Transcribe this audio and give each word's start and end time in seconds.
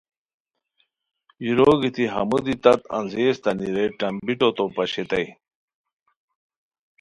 یورو 1.45 1.71
گیتی 1.81 2.05
ہمو 2.13 2.37
دی 2.45 2.55
تت 2.63 2.81
انزے 2.97 3.23
اسیتانی 3.29 3.67
رے 3.75 3.85
ٹمبیٹو 3.97 4.49
تو 4.57 4.63
پاشئیتائے 4.75 5.27